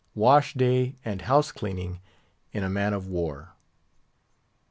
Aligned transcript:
WASH 0.15 0.55
DAY 0.55 0.95
AND 1.05 1.21
HOUSE 1.21 1.51
CLEANING 1.51 1.99
IN 2.53 2.63
A 2.63 2.69
MAN 2.71 2.93
OF 2.95 3.05
WAR. 3.05 3.53